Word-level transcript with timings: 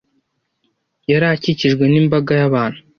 Yari 1.11 1.25
akikijwe 1.35 1.83
n'imbaga 1.87 2.31
y'abantu. 2.39 2.79